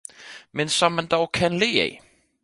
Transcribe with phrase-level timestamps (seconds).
[0.51, 2.01] Men som man dog kan le af!